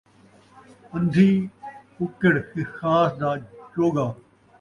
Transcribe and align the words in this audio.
ان٘دھی 0.95 1.29
ککڑ 1.95 2.35
خسخاس 2.49 3.11
دا 3.19 3.29
چوڳا 3.73 4.07